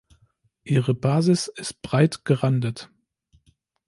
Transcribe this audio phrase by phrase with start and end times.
[0.63, 2.89] Ihre Basis ist breit gerandet.